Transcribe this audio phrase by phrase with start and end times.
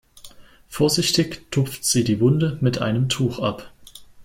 [0.67, 3.71] Vorsichtig tupft sie die Wunde mit einem Tuch ab.